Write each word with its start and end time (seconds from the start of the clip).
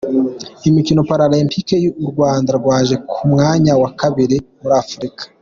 Imikino 0.69 1.01
Paralempike 1.09 1.77
uRwanda 2.01 2.51
rwaje 2.59 2.95
ku 3.09 3.19
mwanya 3.31 3.73
wa 3.81 3.89
kabiri 3.99 4.37
muri 4.61 4.75
Afurika 4.83 5.23